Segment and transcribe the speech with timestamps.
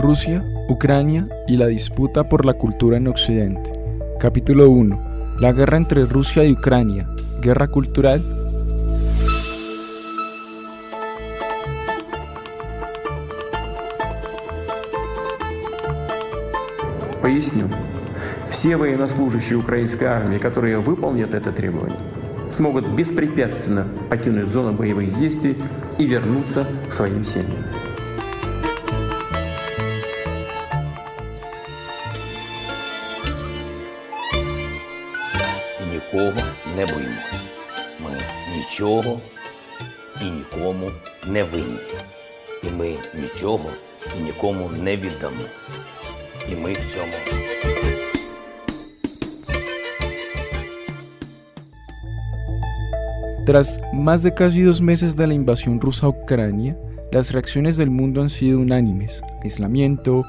[0.00, 3.72] Rusia, Ucrania y la disputa por la cultura en Occidente.
[4.20, 5.36] Capítulo 1.
[5.40, 7.08] La guerra entre Rusia y Ucrania.
[7.42, 8.22] Guerra cultural.
[17.20, 17.66] Поясню.
[18.48, 21.98] Все военнослужащие украинской армии, которые выполнят это требование,
[22.50, 25.56] смогут беспрепятственно покинуть зону боевых действий
[25.98, 27.64] и вернуться к своим семьям.
[36.17, 36.41] нікого
[36.77, 37.21] не боїмо.
[37.99, 38.09] Ми
[38.57, 39.19] нічого
[40.21, 40.91] і нікому
[41.27, 41.79] не винні.
[42.63, 42.89] І ми
[43.21, 43.69] нічого
[44.19, 45.45] і нікому не віддамо.
[46.51, 47.43] І ми в цьому.
[53.47, 56.77] Tras más de casi dos meses de la invasión rusa a Ucrania,
[57.11, 59.21] las reacciones del mundo han sido unánimes.
[59.43, 60.23] Aislamiento,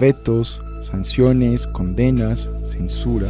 [0.00, 2.38] vetos, sanciones, condenas,
[2.72, 3.28] censura.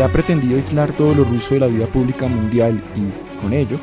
[0.00, 3.76] Se ha pretendido aislar todo lo ruso de la vida pública mundial y, con ello,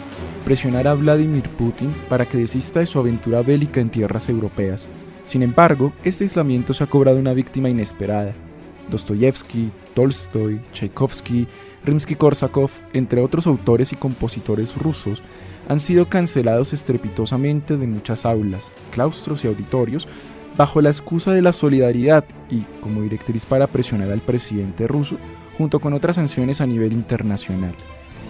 [0.43, 4.87] presionar a Vladimir Putin para que desista de su aventura bélica en tierras europeas.
[5.23, 8.33] Sin embargo, este aislamiento se ha cobrado una víctima inesperada.
[8.89, 11.45] Dostoyevsky, Tolstoy, Tchaikovsky,
[11.85, 15.21] Rimsky-Korsakov, entre otros autores y compositores rusos,
[15.67, 20.07] han sido cancelados estrepitosamente de muchas aulas, claustros y auditorios
[20.57, 25.17] bajo la excusa de la solidaridad y como directriz para presionar al presidente ruso,
[25.57, 27.73] junto con otras sanciones a nivel internacional.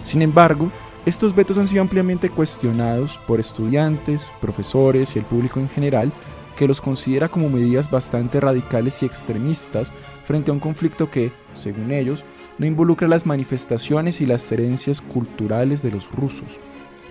[0.04, 0.70] Sin embargo,
[1.06, 6.12] estos vetos han sido ampliamente cuestionados por estudiantes, profesores y el público en general,
[6.56, 9.92] que los considera como medidas bastante radicales y extremistas
[10.24, 12.24] frente a un conflicto que, según ellos,
[12.58, 16.58] no involucra las manifestaciones y las herencias culturales de los rusos.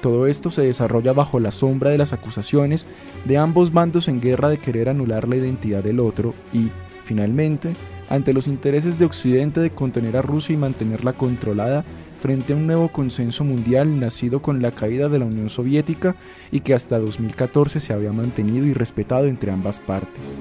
[0.02, 2.86] Todo esto se desarrolla bajo la sombra de las acusaciones
[3.26, 6.70] de ambos bandos en guerra de querer anular la identidad del otro y,
[7.04, 7.74] finalmente,
[8.10, 11.84] ante los intereses de Occidente de contener a Rusia y mantenerla controlada
[12.20, 16.16] frente a un nuevo consenso mundial nacido con la caída de la Unión Soviética
[16.52, 20.36] y que hasta 2014 se había mantenido y respetado entre ambas partes.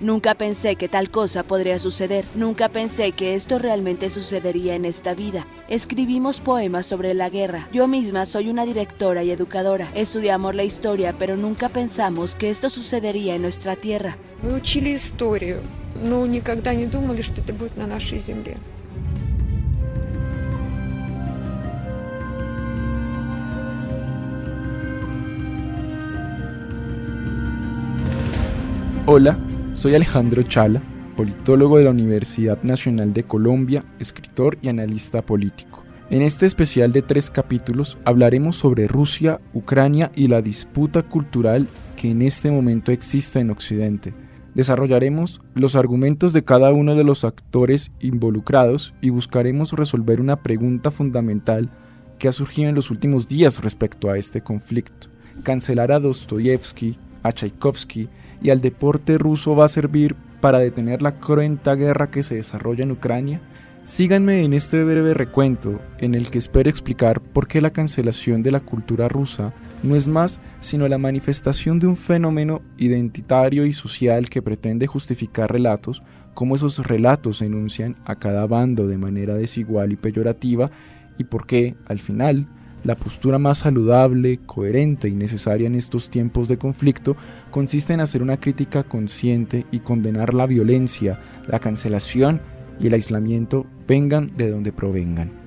[0.00, 2.24] Nunca pensé que tal cosa podría suceder.
[2.34, 5.46] Nunca pensé que esto realmente sucedería en esta vida.
[5.68, 7.68] Escribimos poemas sobre la guerra.
[7.70, 9.88] Yo misma soy una directora y educadora.
[9.94, 14.16] Estudiamos la historia, pero nunca pensamos que esto sucedería en nuestra tierra.
[14.42, 15.60] мы учили историю,
[15.94, 18.56] но никогда не думали, что это будет на нашей земле.
[29.07, 29.37] Hola,
[29.75, 30.81] soy Alejandro Chala,
[31.15, 35.83] politólogo de la Universidad Nacional de Colombia, escritor y analista político.
[36.09, 42.09] En este especial de tres capítulos hablaremos sobre Rusia, Ucrania y la disputa cultural que
[42.09, 44.15] en este momento existe en Occidente.
[44.55, 50.89] Desarrollaremos los argumentos de cada uno de los actores involucrados y buscaremos resolver una pregunta
[50.89, 51.69] fundamental
[52.17, 55.09] que ha surgido en los últimos días respecto a este conflicto.
[55.43, 58.09] Cancelar a Dostoyevsky, a Tchaikovsky
[58.41, 62.83] y al deporte ruso va a servir para detener la cruenta guerra que se desarrolla
[62.83, 63.41] en Ucrania.
[63.85, 68.51] Síganme en este breve recuento en el que espero explicar por qué la cancelación de
[68.51, 69.53] la cultura rusa
[69.83, 75.51] no es más sino la manifestación de un fenómeno identitario y social que pretende justificar
[75.51, 76.01] relatos,
[76.33, 80.71] como esos relatos enuncian a cada bando de manera desigual y peyorativa,
[81.17, 82.47] y por qué, al final,
[82.85, 87.17] la postura más saludable, coherente y necesaria en estos tiempos de conflicto
[87.51, 92.41] consiste en hacer una crítica consciente y condenar la violencia, la cancelación
[92.79, 95.44] y el aislamiento vengan de donde provengan.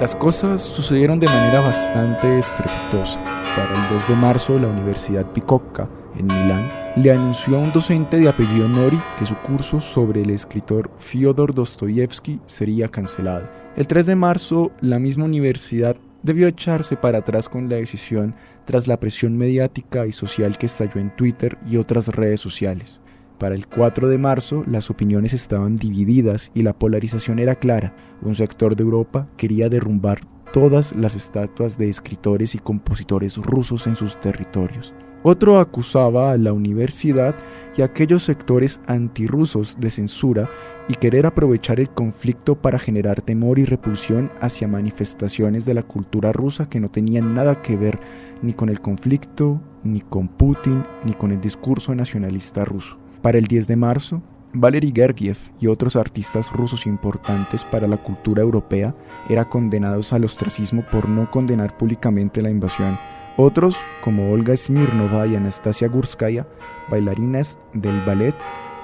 [0.00, 3.22] Las cosas sucedieron de manera bastante estrepitosa.
[3.22, 8.16] Para el 2 de marzo, la Universidad Picocca, en Milán, le anunció a un docente
[8.16, 13.50] de apellido Nori que su curso sobre el escritor Fyodor Dostoyevsky sería cancelado.
[13.76, 18.88] El 3 de marzo, la misma universidad debió echarse para atrás con la decisión tras
[18.88, 23.02] la presión mediática y social que estalló en Twitter y otras redes sociales.
[23.40, 27.94] Para el 4 de marzo las opiniones estaban divididas y la polarización era clara.
[28.20, 30.20] Un sector de Europa quería derrumbar
[30.52, 34.92] todas las estatuas de escritores y compositores rusos en sus territorios.
[35.22, 37.34] Otro acusaba a la universidad
[37.74, 40.50] y a aquellos sectores antirrusos de censura
[40.88, 46.30] y querer aprovechar el conflicto para generar temor y repulsión hacia manifestaciones de la cultura
[46.32, 47.98] rusa que no tenían nada que ver
[48.42, 52.98] ni con el conflicto, ni con Putin, ni con el discurso nacionalista ruso.
[53.22, 54.22] Para el 10 de marzo,
[54.54, 58.94] Valery Gergiev y otros artistas rusos importantes para la cultura europea
[59.28, 62.98] eran condenados al ostracismo por no condenar públicamente la invasión.
[63.36, 66.48] Otros, como Olga Smirnova y Anastasia Gurskaya,
[66.90, 68.34] bailarinas del ballet,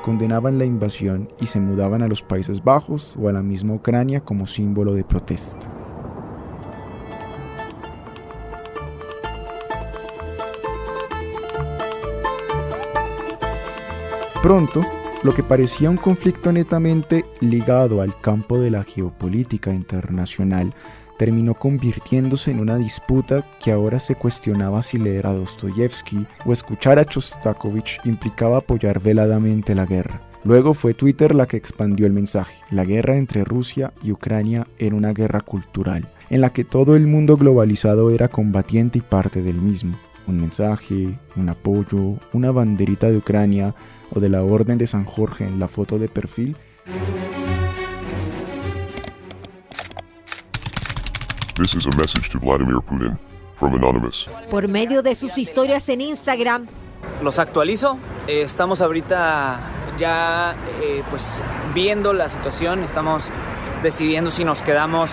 [0.02, 4.20] condenaban la invasión y se mudaban a los Países Bajos o a la misma Ucrania
[4.20, 5.85] como símbolo de protesta.
[14.46, 14.87] Pronto,
[15.25, 20.72] lo que parecía un conflicto netamente ligado al campo de la geopolítica internacional
[21.19, 27.00] terminó convirtiéndose en una disputa que ahora se cuestionaba si leer a Dostoyevsky o escuchar
[27.00, 30.22] a Chostakovich implicaba apoyar veladamente la guerra.
[30.44, 32.54] Luego fue Twitter la que expandió el mensaje.
[32.70, 37.08] La guerra entre Rusia y Ucrania era una guerra cultural, en la que todo el
[37.08, 43.19] mundo globalizado era combatiente y parte del mismo un mensaje, un apoyo, una banderita de
[43.19, 43.75] Ucrania
[44.11, 46.56] o de la Orden de San Jorge en la foto de perfil.
[51.56, 53.19] This is a message to Vladimir Putin
[53.58, 54.28] from Anonymous.
[54.50, 56.67] Por medio de sus historias en Instagram.
[57.23, 57.99] Los actualizo.
[58.26, 59.58] estamos ahorita
[59.96, 61.42] ya eh, pues
[61.75, 62.83] viendo la situación.
[62.83, 63.25] Estamos
[63.83, 65.11] decidiendo si nos quedamos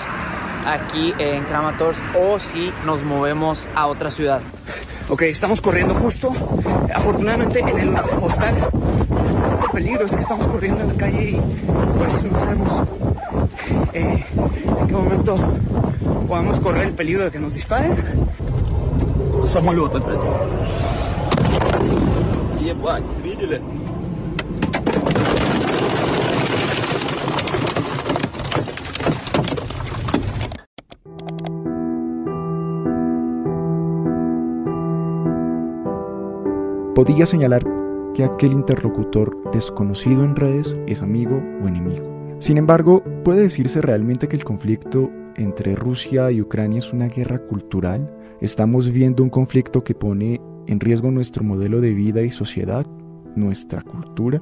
[0.66, 4.42] aquí en Kramatorsk o si nos movemos a otra ciudad.
[5.09, 6.33] Ok, estamos corriendo justo,
[6.95, 8.55] afortunadamente en el hostal.
[9.63, 11.41] El peligro es que estamos corriendo en la calle y
[11.99, 12.89] pues no sabemos
[13.95, 14.25] eh,
[14.81, 15.39] en qué momento
[16.27, 17.97] podamos correr el peligro de que nos disparen.
[19.45, 20.21] Самолет опять.
[22.61, 23.63] Ебать, видели?
[36.96, 37.66] Podía señalar
[38.14, 42.36] que aquel interlocutor desconocido en redes es amigo o enemigo.
[42.40, 47.40] Sin embargo, ¿puede decirse realmente que el conflicto entre Rusia y Ucrania es una guerra
[47.40, 48.14] cultural?
[48.42, 52.86] ¿Estamos viendo un conflicto que pone en riesgo nuestro modelo de vida y sociedad,
[53.36, 54.42] nuestra cultura?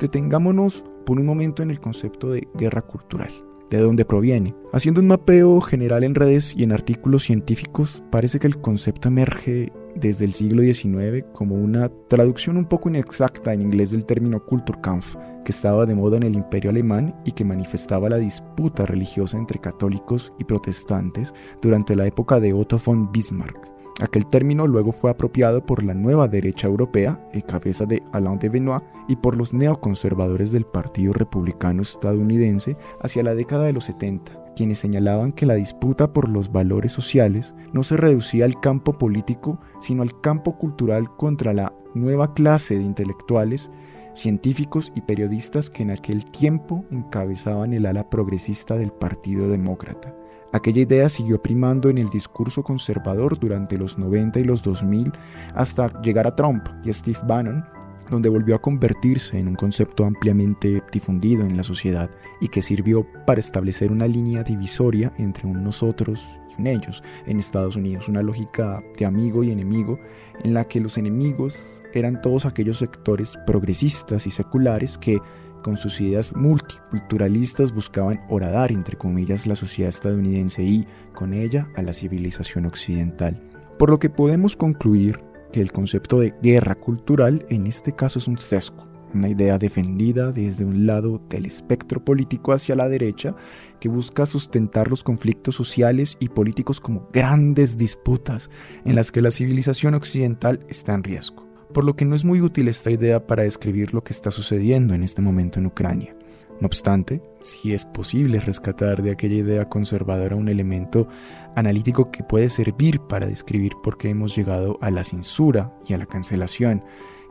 [0.00, 3.30] Detengámonos por un momento en el concepto de guerra cultural.
[3.76, 4.54] De dónde proviene.
[4.72, 9.72] Haciendo un mapeo general en redes y en artículos científicos, parece que el concepto emerge
[9.94, 15.16] desde el siglo XIX como una traducción un poco inexacta en inglés del término Kulturkampf,
[15.44, 19.60] que estaba de moda en el imperio alemán y que manifestaba la disputa religiosa entre
[19.60, 23.71] católicos y protestantes durante la época de Otto von Bismarck.
[24.00, 28.48] Aquel término luego fue apropiado por la nueva derecha europea, en cabeza de Alain de
[28.48, 34.42] Benoit, y por los neoconservadores del Partido Republicano estadounidense hacia la década de los 70
[34.54, 39.58] quienes señalaban que la disputa por los valores sociales no se reducía al campo político,
[39.80, 43.70] sino al campo cultural contra la nueva clase de intelectuales,
[44.14, 50.14] científicos y periodistas que en aquel tiempo encabezaban el ala progresista del Partido Demócrata.
[50.52, 55.10] Aquella idea siguió primando en el discurso conservador durante los 90 y los 2000
[55.54, 57.64] hasta llegar a Trump y Steve Bannon,
[58.10, 63.06] donde volvió a convertirse en un concepto ampliamente difundido en la sociedad y que sirvió
[63.26, 68.22] para establecer una línea divisoria entre un nosotros y un ellos en Estados Unidos, una
[68.22, 69.98] lógica de amigo y enemigo
[70.44, 71.58] en la que los enemigos
[71.94, 75.20] eran todos aquellos sectores progresistas y seculares que
[75.62, 81.82] con sus ideas multiculturalistas buscaban horadar, entre comillas, la sociedad estadounidense y, con ella, a
[81.82, 83.40] la civilización occidental.
[83.78, 85.20] Por lo que podemos concluir
[85.52, 90.32] que el concepto de guerra cultural en este caso es un sesgo, una idea defendida
[90.32, 93.34] desde un lado del espectro político hacia la derecha
[93.78, 98.50] que busca sustentar los conflictos sociales y políticos como grandes disputas
[98.84, 101.46] en las que la civilización occidental está en riesgo.
[101.72, 104.94] Por lo que no es muy útil esta idea para describir lo que está sucediendo
[104.94, 106.14] en este momento en Ucrania.
[106.62, 111.08] No obstante, sí es posible rescatar de aquella idea conservadora un elemento
[111.56, 115.98] analítico que puede servir para describir por qué hemos llegado a la censura y a
[115.98, 116.84] la cancelación,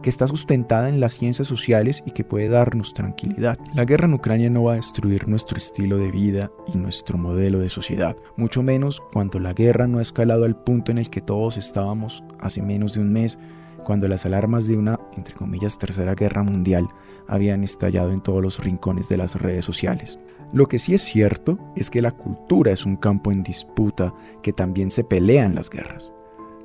[0.04, 3.58] que está sustentada en las ciencias sociales y que puede darnos tranquilidad.
[3.74, 7.60] La guerra en Ucrania no va a destruir nuestro estilo de vida y nuestro modelo
[7.60, 11.22] de sociedad, mucho menos cuando la guerra no ha escalado al punto en el que
[11.22, 13.40] todos estábamos hace menos de un mes
[13.84, 16.88] cuando las alarmas de una, entre comillas, tercera guerra mundial
[17.28, 20.20] habían estallado en todos los rincones de las redes sociales.
[20.54, 24.52] Lo que sí es cierto es que la cultura es un campo en disputa que
[24.54, 26.12] también se pelea en las guerras.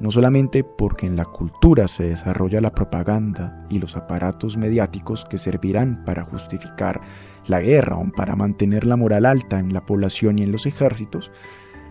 [0.00, 5.38] No solamente porque en la cultura se desarrolla la propaganda y los aparatos mediáticos que
[5.38, 7.00] servirán para justificar
[7.46, 11.30] la guerra o para mantener la moral alta en la población y en los ejércitos,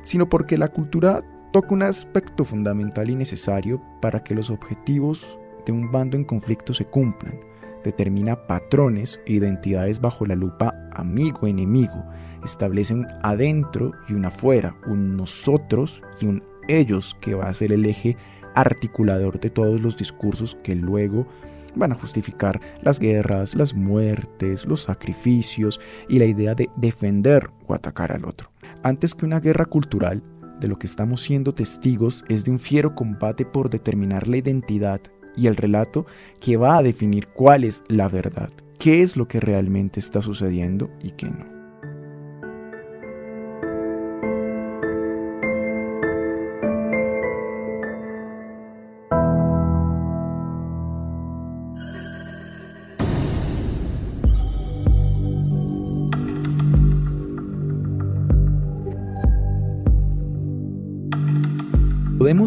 [0.03, 1.24] sino porque la cultura
[1.55, 6.74] toca un aspecto fundamental y necesario para que los objetivos de un bando en conflicto
[6.74, 7.39] se cumplan.
[7.81, 12.03] Determina patrones e identidades bajo la lupa amigo-enemigo.
[12.43, 17.71] Establece un adentro y un afuera, un nosotros y un ellos, que va a ser
[17.71, 18.17] el eje
[18.53, 21.25] articulador de todos los discursos que luego
[21.74, 27.74] van a justificar las guerras, las muertes, los sacrificios y la idea de defender o
[27.74, 28.51] atacar al otro.
[28.83, 30.21] Antes que una guerra cultural,
[30.59, 35.01] de lo que estamos siendo testigos es de un fiero combate por determinar la identidad
[35.35, 36.05] y el relato
[36.39, 40.89] que va a definir cuál es la verdad, qué es lo que realmente está sucediendo
[41.03, 41.54] y qué no.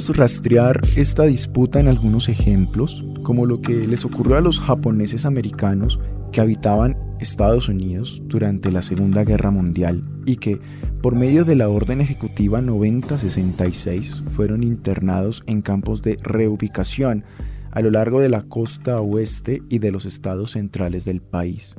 [0.06, 5.98] Rastrear esta disputa en algunos ejemplos, como lo que les ocurrió a los japoneses americanos
[6.30, 10.60] que habitaban Estados Unidos durante la Segunda Guerra Mundial y que,
[11.02, 17.24] por medio de la Orden Ejecutiva 9066, fueron internados en campos de reubicación
[17.72, 21.74] a lo largo de la costa oeste y de los estados centrales del país.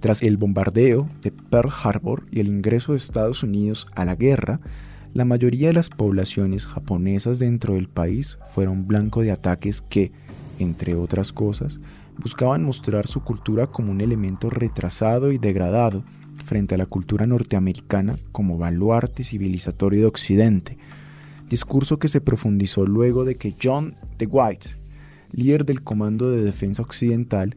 [0.00, 4.60] Tras el bombardeo de Pearl Harbor y el ingreso de Estados Unidos a la guerra,
[5.14, 10.10] la mayoría de las poblaciones japonesas dentro del país fueron blanco de ataques que,
[10.58, 11.80] entre otras cosas,
[12.18, 16.02] buscaban mostrar su cultura como un elemento retrasado y degradado
[16.44, 20.78] frente a la cultura norteamericana como baluarte civilizatorio de Occidente,
[21.48, 24.26] discurso que se profundizó luego de que John D.
[24.26, 24.70] White,
[25.30, 27.56] líder del Comando de Defensa Occidental,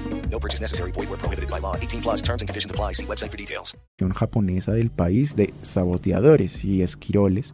[0.31, 0.91] No purchase necessary.
[0.91, 1.75] Void where prohibited by law.
[1.75, 2.93] 18 plus terms and conditions apply.
[2.93, 3.77] See website for details.
[4.15, 7.53] japonesa del país de saboteadores y esquiroles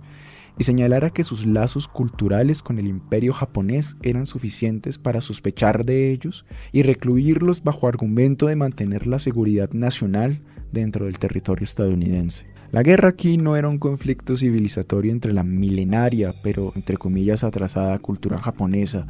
[0.58, 6.12] y señalara que sus lazos culturales con el imperio japonés eran suficientes para sospechar de
[6.12, 10.42] ellos y recluirlos bajo argumento de mantener la seguridad nacional
[10.72, 12.48] dentro del territorio estadounidense.
[12.72, 17.98] La guerra aquí no era un conflicto civilizatorio entre la milenaria, pero entre comillas atrasada
[18.00, 19.08] cultura japonesa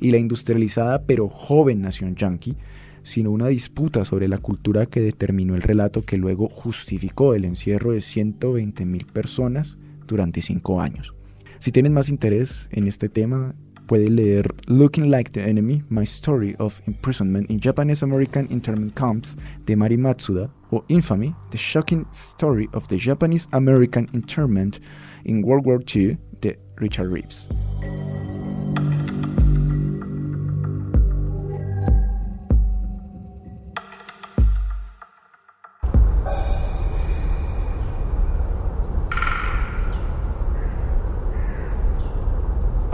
[0.00, 2.56] y la industrializada pero joven nación yanqui,
[3.04, 7.92] sino una disputa sobre la cultura que determinó el relato que luego justificó el encierro
[7.92, 11.14] de 120.000 personas durante cinco años.
[11.58, 13.54] Si tienen más interés en este tema,
[13.86, 19.36] pueden leer Looking Like the Enemy, My Story of Imprisonment in Japanese American Internment Camps
[19.66, 24.80] de Mari Matsuda o Infamy, The Shocking Story of the Japanese American Internment
[25.24, 27.48] in World War II de Richard Reeves.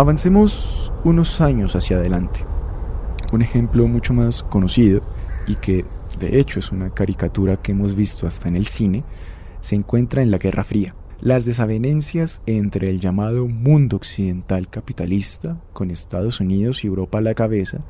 [0.00, 2.46] Avancemos unos años hacia adelante.
[3.34, 5.02] Un ejemplo mucho más conocido
[5.46, 5.84] y que
[6.18, 9.04] de hecho es una caricatura que hemos visto hasta en el cine,
[9.60, 10.94] se encuentra en la Guerra Fría.
[11.20, 17.34] Las desavenencias entre el llamado mundo occidental capitalista, con Estados Unidos y Europa a la
[17.34, 17.80] cabeza,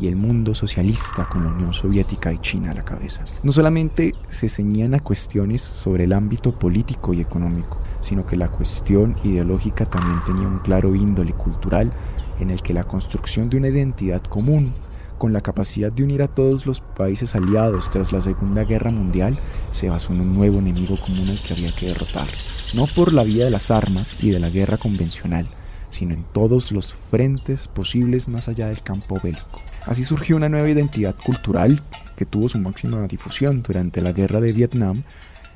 [0.00, 3.26] y el mundo socialista con la Unión Soviética y China a la cabeza.
[3.42, 8.48] No solamente se ceñían a cuestiones sobre el ámbito político y económico, sino que la
[8.48, 11.92] cuestión ideológica también tenía un claro índole cultural
[12.40, 14.72] en el que la construcción de una identidad común,
[15.18, 19.38] con la capacidad de unir a todos los países aliados tras la Segunda Guerra Mundial,
[19.70, 22.26] se basó en un nuevo enemigo común al que había que derrotar,
[22.74, 25.46] no por la vía de las armas y de la guerra convencional,
[25.90, 29.60] sino en todos los frentes posibles más allá del campo bélico.
[29.86, 31.82] Así surgió una nueva identidad cultural
[32.16, 35.02] que tuvo su máxima difusión durante la guerra de Vietnam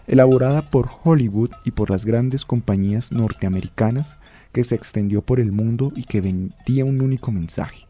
[0.06, 4.16] elaborada por Hollywood y por las grandes compañías norteamericanas
[4.52, 7.87] que se extendió por el mundo y que vendía un único mensaje.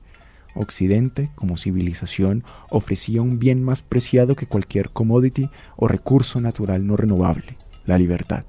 [0.54, 6.96] Occidente, como civilización, ofrecía un bien más preciado que cualquier commodity o recurso natural no
[6.96, 7.56] renovable,
[7.86, 8.44] la libertad.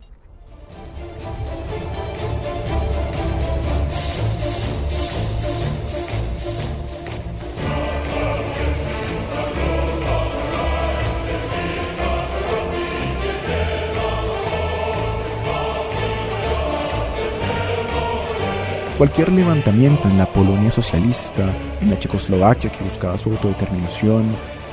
[18.98, 24.24] Cualquier levantamiento en la Polonia socialista, en la Checoslovaquia que buscaba su autodeterminación,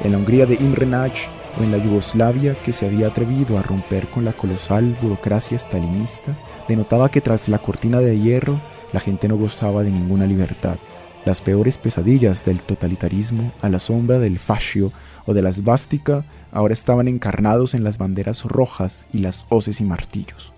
[0.05, 1.23] en la Hungría de Imre Nagy
[1.59, 6.37] o en la Yugoslavia que se había atrevido a romper con la colosal burocracia stalinista,
[6.69, 8.61] denotaba que tras la cortina de hierro
[8.93, 10.77] la gente no gozaba de ninguna libertad.
[11.25, 14.93] Las peores pesadillas del totalitarismo a la sombra del fascio
[15.27, 19.85] o de la svástica ahora estaban encarnados en las banderas rojas y las hoces y
[19.85, 20.53] martillos.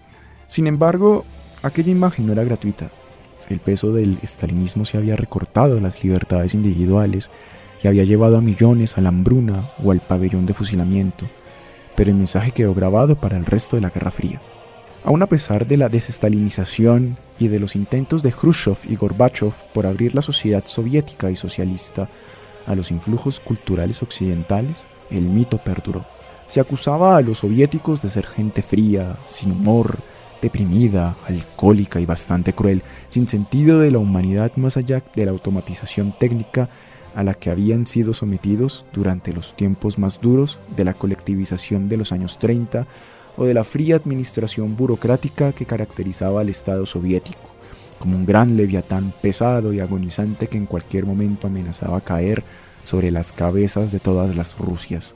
[0.48, 1.24] Sin embargo,
[1.62, 2.90] aquella imagen no era gratuita.
[3.48, 7.30] El peso del estalinismo se había recortado las libertades individuales
[7.82, 11.26] y había llevado a millones a la hambruna o al pabellón de fusilamiento,
[11.94, 14.40] pero el mensaje quedó grabado para el resto de la Guerra Fría.
[15.04, 19.86] Aún a pesar de la desestalinización y de los intentos de Khrushchev y Gorbachev por
[19.86, 22.08] abrir la sociedad soviética y socialista
[22.66, 26.06] a los influjos culturales occidentales, el mito perduró.
[26.46, 29.98] Se acusaba a los soviéticos de ser gente fría, sin humor,
[30.44, 36.12] deprimida, alcohólica y bastante cruel, sin sentido de la humanidad más allá de la automatización
[36.12, 36.68] técnica
[37.14, 41.96] a la que habían sido sometidos durante los tiempos más duros de la colectivización de
[41.96, 42.86] los años 30
[43.38, 47.48] o de la fría administración burocrática que caracterizaba al Estado soviético,
[47.98, 52.44] como un gran leviatán pesado y agonizante que en cualquier momento amenazaba caer
[52.82, 55.14] sobre las cabezas de todas las Rusias.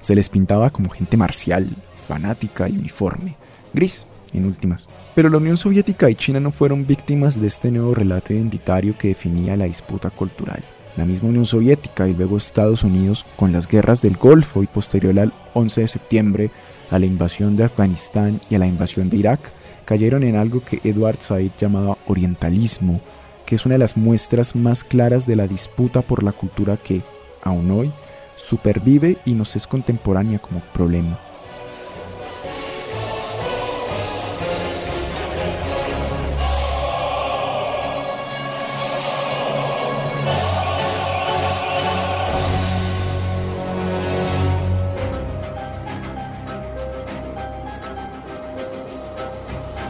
[0.00, 1.68] Se les pintaba como gente marcial,
[2.06, 3.34] fanática y uniforme,
[3.74, 4.88] gris, en últimas.
[5.14, 9.08] Pero la Unión Soviética y China no fueron víctimas de este nuevo relato identitario que
[9.08, 10.62] definía la disputa cultural.
[10.96, 15.18] La misma Unión Soviética y luego Estados Unidos con las guerras del Golfo y posterior
[15.18, 16.50] al 11 de septiembre,
[16.90, 19.40] a la invasión de Afganistán y a la invasión de Irak,
[19.84, 23.00] cayeron en algo que Edward Said llamaba orientalismo,
[23.46, 27.02] que es una de las muestras más claras de la disputa por la cultura que,
[27.42, 27.90] aún hoy,
[28.36, 31.18] supervive y nos es contemporánea como problema.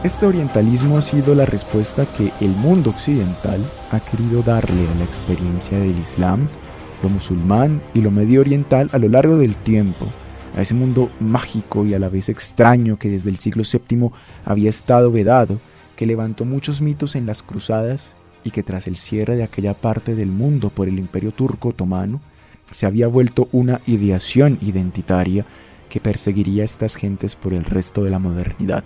[0.03, 5.03] Este orientalismo ha sido la respuesta que el mundo occidental ha querido darle a la
[5.03, 6.47] experiencia del Islam
[7.03, 10.07] lo musulmán y lo medio oriental a lo largo del tiempo,
[10.55, 14.09] a ese mundo mágico y a la vez extraño que desde el siglo VII
[14.43, 15.59] había estado vedado,
[15.95, 20.15] que levantó muchos mitos en las cruzadas y que tras el cierre de aquella parte
[20.15, 22.21] del mundo por el imperio turco otomano,
[22.71, 25.45] se había vuelto una ideación identitaria
[25.89, 28.83] que perseguiría a estas gentes por el resto de la modernidad.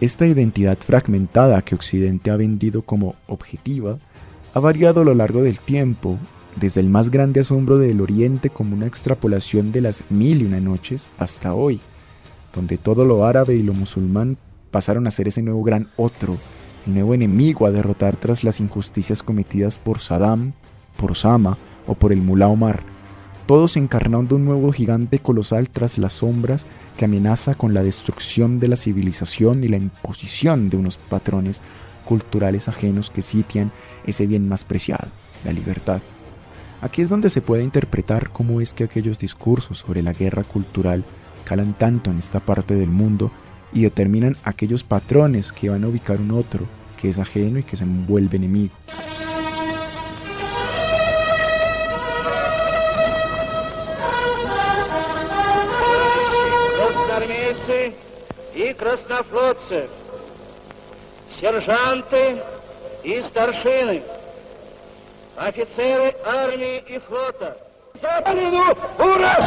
[0.00, 3.98] Esta identidad fragmentada que Occidente ha vendido como objetiva
[4.54, 6.18] ha variado a lo largo del tiempo,
[6.54, 10.60] desde el más grande asombro del Oriente como una extrapolación de las mil y una
[10.60, 11.80] noches hasta hoy,
[12.54, 14.36] donde todo lo árabe y lo musulmán
[14.70, 16.36] pasaron a ser ese nuevo gran otro,
[16.86, 20.52] el nuevo enemigo a derrotar tras las injusticias cometidas por Saddam,
[20.96, 21.58] por Osama
[21.88, 22.82] o por el Mullah Omar,
[23.48, 26.66] todos encarnando un nuevo gigante colosal tras las sombras
[26.98, 31.62] que amenaza con la destrucción de la civilización y la imposición de unos patrones
[32.04, 33.72] culturales ajenos que sitian
[34.04, 35.08] ese bien más preciado,
[35.46, 36.02] la libertad.
[36.82, 41.02] Aquí es donde se puede interpretar cómo es que aquellos discursos sobre la guerra cultural
[41.44, 43.32] calan tanto en esta parte del mundo
[43.72, 46.66] y determinan aquellos patrones que van a ubicar un otro
[47.00, 48.74] que es ajeno y que se vuelve enemigo.
[57.67, 57.93] красноармейцы
[58.53, 59.89] и краснофлотцы,
[61.39, 62.41] сержанты
[63.03, 64.03] и старшины,
[65.35, 67.57] офицеры армии и флота.
[68.01, 68.75] За Родину!
[68.99, 69.37] Ура!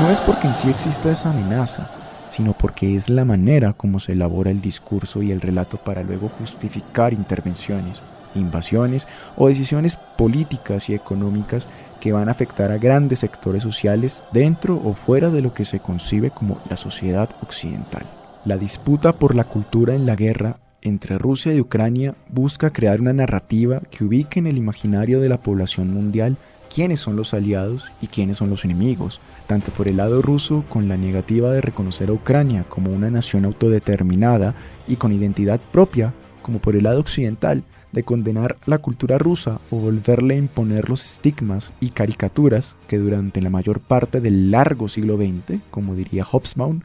[0.00, 1.90] No es porque en sí exista esa amenaza,
[2.30, 6.30] sino porque es la manera como se elabora el discurso y el relato para luego
[6.38, 8.00] justificar intervenciones,
[8.35, 11.67] invasiones o decisiones políticas y económicas
[11.99, 15.79] que van a afectar a grandes sectores sociales dentro o fuera de lo que se
[15.79, 18.03] concibe como la sociedad occidental.
[18.45, 23.13] La disputa por la cultura en la guerra entre Rusia y Ucrania busca crear una
[23.13, 26.37] narrativa que ubique en el imaginario de la población mundial
[26.73, 30.87] quiénes son los aliados y quiénes son los enemigos, tanto por el lado ruso con
[30.87, 34.53] la negativa de reconocer a Ucrania como una nación autodeterminada
[34.87, 37.63] y con identidad propia, como por el lado occidental
[37.95, 43.41] de condenar la cultura rusa o volverle a imponer los estigmas y caricaturas que durante
[43.41, 46.81] la mayor parte del largo siglo XX, como diría Hobsbawm,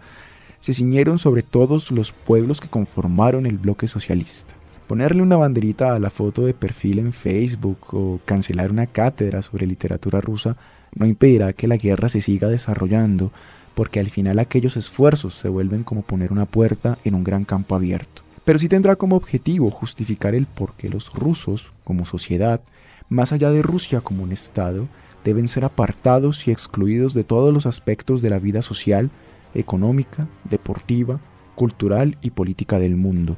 [0.61, 4.55] se ciñeron sobre todos los pueblos que conformaron el bloque socialista.
[4.87, 9.67] Ponerle una banderita a la foto de perfil en Facebook o cancelar una cátedra sobre
[9.67, 10.57] literatura rusa
[10.95, 13.33] no impedirá que la guerra se siga desarrollando,
[13.75, 17.75] porque al final aquellos esfuerzos se vuelven como poner una puerta en un gran campo
[17.75, 18.23] abierto.
[18.51, 22.61] Pero sí tendrá como objetivo justificar el por qué los rusos, como sociedad,
[23.09, 24.89] más allá de Rusia como un Estado,
[25.23, 29.13] deben ser apartados y excluidos de todos los aspectos de la vida social,
[29.55, 31.21] económica, deportiva,
[31.55, 33.37] cultural y política del mundo.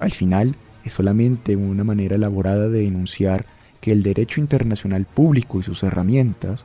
[0.00, 3.46] Al final, es solamente una manera elaborada de denunciar
[3.80, 6.64] que el derecho internacional público y sus herramientas,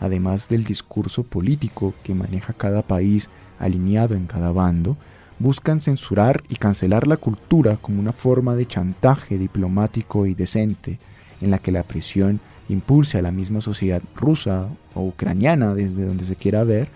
[0.00, 3.28] además del discurso político que maneja cada país
[3.58, 4.96] alineado en cada bando,
[5.38, 10.98] buscan censurar y cancelar la cultura como una forma de chantaje diplomático y decente,
[11.40, 16.24] en la que la presión impulse a la misma sociedad rusa o ucraniana, desde donde
[16.24, 16.88] se quiera ver,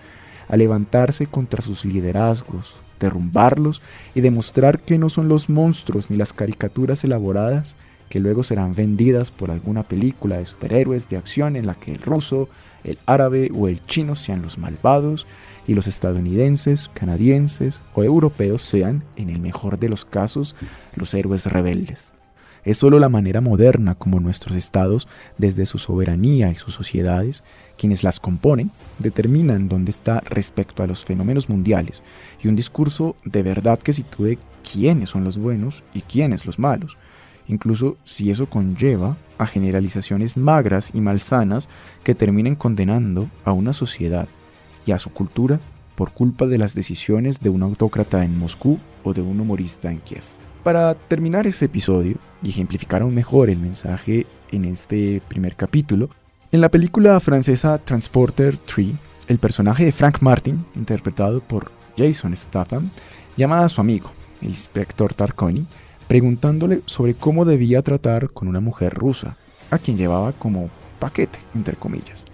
[0.48, 3.82] a levantarse contra sus liderazgos, derrumbarlos
[4.14, 7.76] y demostrar que no son los monstruos ni las caricaturas elaboradas
[8.08, 12.00] que luego serán vendidas por alguna película de superhéroes de acción en la que el
[12.00, 12.48] ruso,
[12.84, 15.26] el árabe o el chino sean los malvados
[15.68, 20.56] y los estadounidenses, canadienses o europeos sean, en el mejor de los casos,
[20.96, 22.10] los héroes rebeldes.
[22.64, 27.44] Es solo la manera moderna como nuestros estados, desde su soberanía y sus sociedades,
[27.76, 32.02] quienes las componen, determinan dónde está respecto a los fenómenos mundiales
[32.42, 34.38] y un discurso de verdad que sitúe
[34.70, 36.96] quiénes son los buenos y quiénes los malos,
[37.46, 41.68] incluso si eso conlleva a generalizaciones magras y malsanas
[42.04, 44.28] que terminen condenando a una sociedad
[44.88, 45.60] y a su cultura
[45.94, 49.98] por culpa de las decisiones de un autócrata en Moscú o de un humorista en
[49.98, 50.22] Kiev.
[50.64, 56.08] Para terminar este episodio y ejemplificar aún mejor el mensaje en este primer capítulo,
[56.52, 58.88] en la película francesa Transporter 3,
[59.28, 62.90] el personaje de Frank Martin, interpretado por Jason Statham,
[63.36, 65.66] llama a su amigo, el inspector Tarconi,
[66.06, 69.36] preguntándole sobre cómo debía tratar con una mujer rusa,
[69.70, 72.24] a quien llevaba como paquete, entre comillas.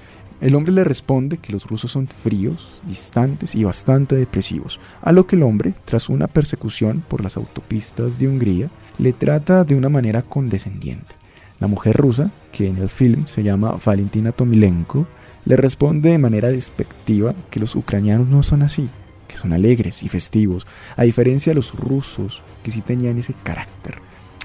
[0.40, 5.26] El hombre le responde que los rusos son fríos, distantes y bastante depresivos, a lo
[5.26, 9.88] que el hombre, tras una persecución por las autopistas de Hungría, le trata de una
[9.88, 11.14] manera condescendiente.
[11.60, 15.06] La mujer rusa, que en el film se llama Valentina Tomilenko,
[15.44, 18.88] le responde de manera despectiva que los ucranianos no son así,
[19.28, 20.66] que son alegres y festivos,
[20.96, 23.98] a diferencia de los rusos, que sí tenían ese carácter.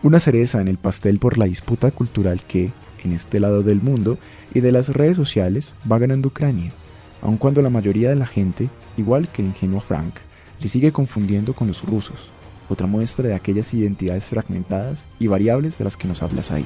[0.03, 2.71] Una cereza en el pastel por la disputa cultural que,
[3.03, 4.17] en este lado del mundo
[4.53, 6.71] y de las redes sociales, va ganando Ucrania,
[7.21, 10.15] aun cuando la mayoría de la gente, igual que el ingenuo Frank,
[10.61, 12.31] le sigue confundiendo con los rusos,
[12.69, 16.65] otra muestra de aquellas identidades fragmentadas y variables de las que nos hablas ahí.